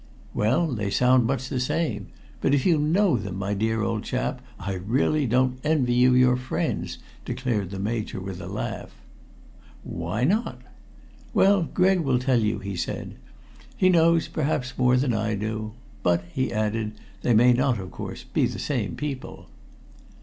[0.33, 2.07] "Well, they sound much the same.
[2.41, 6.37] But if you know them, my dear old chap, I really don't envy you your
[6.37, 8.95] friends," declared the Major with a laugh.
[9.83, 10.59] "Why not?"
[11.35, 13.17] "Well, Gregg will tell you," he said.
[13.77, 15.73] "He knows, perhaps, more than I do.
[16.01, 19.49] But," he added, "they may not, of course, be the same people."